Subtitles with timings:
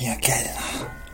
[0.00, 1.09] King Academy.